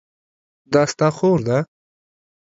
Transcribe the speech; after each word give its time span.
دا 0.73 0.81
ستا 0.91 1.07
خور 1.17 1.39
ده؟ 1.47 1.57